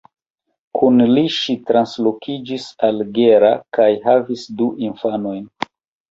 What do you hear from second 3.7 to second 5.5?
kaj havis du infanojn.